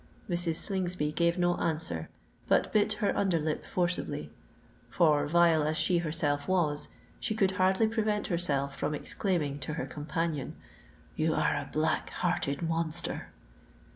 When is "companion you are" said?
9.85-11.53